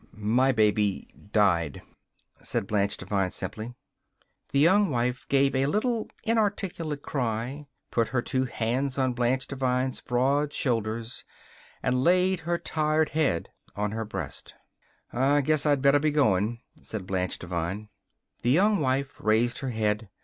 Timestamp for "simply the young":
3.29-4.89